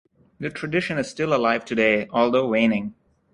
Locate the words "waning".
2.47-2.95